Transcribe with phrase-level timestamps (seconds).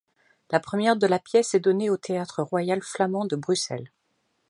[0.49, 3.91] La première de la pièce est donnée le au Théâtre royal flamand de Bruxelles.